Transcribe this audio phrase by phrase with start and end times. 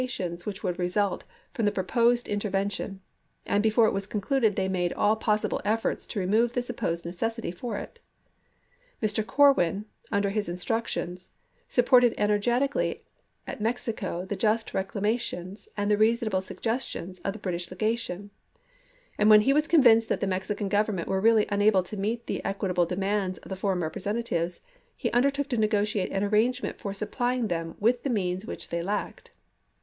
[0.07, 2.97] tions wMch would result from the proposed inter vention;
[3.45, 7.51] and before it was concluded they made all possible efforts to remove the supposed necessity
[7.51, 7.99] for it.
[8.99, 9.23] Mr.
[9.23, 11.29] Corwin, under his instructions,
[11.67, 13.03] sup ported energetically
[13.45, 18.31] at Mexico the just reclamations and the reasonable suggestions of the British Lega tion;
[19.19, 22.43] and when he was convinced that the Mexican Government were really unable to meet the
[22.43, 24.61] equitable demands of the foreign representatives,
[24.97, 28.81] he under took to negotiate an arrangement for supplying them with the means which they
[28.81, 29.29] lacked.